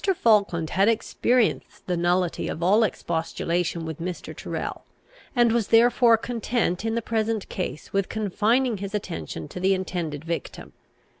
[0.15, 4.35] Falkland had experienced the nullity of all expostulation with Mr.
[4.35, 4.83] Tyrrel,
[5.35, 10.25] and was therefore content in the present case with confining his attention to the intended
[10.25, 10.73] victim.